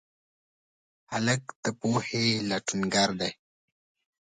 هلک 1.11 1.43
د 1.63 1.65
پوهې 1.79 2.23
لټونګر 2.49 3.09
دی. 3.19 3.31